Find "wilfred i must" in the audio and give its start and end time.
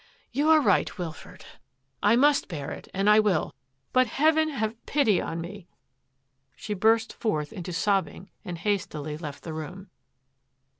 0.97-2.47